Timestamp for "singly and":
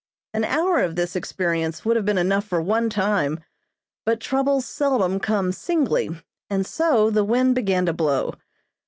5.51-6.65